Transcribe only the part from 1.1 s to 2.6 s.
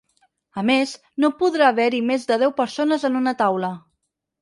no podrà haver-hi més de deu